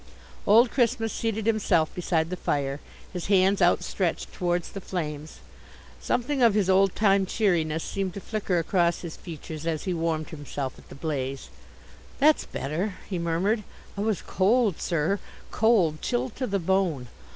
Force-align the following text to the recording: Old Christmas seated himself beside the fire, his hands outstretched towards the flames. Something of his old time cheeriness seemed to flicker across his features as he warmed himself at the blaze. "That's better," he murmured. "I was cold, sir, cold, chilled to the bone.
Old 0.47 0.71
Christmas 0.71 1.13
seated 1.13 1.45
himself 1.45 1.93
beside 1.93 2.31
the 2.31 2.35
fire, 2.35 2.79
his 3.13 3.27
hands 3.27 3.61
outstretched 3.61 4.33
towards 4.33 4.71
the 4.71 4.81
flames. 4.81 5.41
Something 5.99 6.41
of 6.41 6.55
his 6.55 6.71
old 6.71 6.95
time 6.95 7.27
cheeriness 7.27 7.83
seemed 7.83 8.15
to 8.15 8.19
flicker 8.19 8.57
across 8.57 9.01
his 9.01 9.15
features 9.15 9.67
as 9.67 9.83
he 9.83 9.93
warmed 9.93 10.29
himself 10.29 10.73
at 10.79 10.89
the 10.89 10.95
blaze. 10.95 11.49
"That's 12.17 12.45
better," 12.45 12.95
he 13.11 13.19
murmured. 13.19 13.61
"I 13.95 14.01
was 14.01 14.23
cold, 14.23 14.81
sir, 14.81 15.19
cold, 15.51 16.01
chilled 16.01 16.35
to 16.37 16.47
the 16.47 16.57
bone. 16.57 17.07